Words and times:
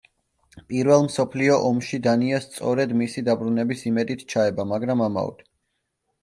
პირველ 0.69 1.03
მსოფლიო 1.07 1.57
ომში 1.67 1.99
დანია 2.07 2.39
სწორედ 2.45 2.95
მისი 3.03 3.23
დაბრუნების 3.29 3.85
იმედით 3.91 4.25
ჩაება, 4.37 4.67
მაგრამ 4.73 5.07
ამაოდ. 5.11 5.47